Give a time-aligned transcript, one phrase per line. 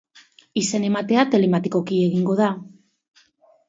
[0.61, 2.53] Izen ematea telematikoki egingo da.